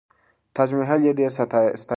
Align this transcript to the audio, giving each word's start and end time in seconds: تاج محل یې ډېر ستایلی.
تاج 0.55 0.69
محل 0.79 1.01
یې 1.07 1.13
ډېر 1.19 1.31
ستایلی. 1.37 1.73